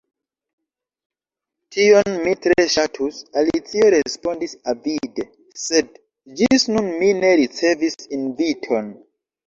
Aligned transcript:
"Tion 1.75 2.15
mi 2.23 2.33
tre 2.47 2.65
ŝatus," 2.77 3.21
Alicio 3.43 3.93
respondis 3.97 4.59
avide, 4.75 5.29
"sed 5.69 5.95
ĝis 6.43 6.69
nun 6.75 6.93
mi 6.99 7.15
ne 7.23 7.35
ricevis 7.45 8.05
inviton." 8.23 8.95